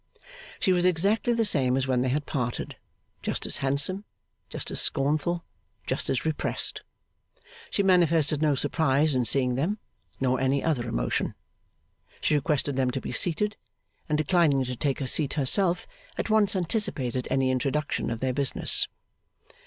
[0.59, 2.75] She was exactly the same as when they had parted,
[3.21, 4.03] just as handsome,
[4.49, 5.43] just as scornful,
[5.85, 6.81] just as repressed.
[7.69, 9.77] She manifested no surprise in seeing them,
[10.19, 11.35] nor any other emotion.
[12.19, 13.57] She requested them to be seated;
[14.09, 15.85] and declining to take a seat herself,
[16.17, 18.87] at once anticipated any introduction of their business.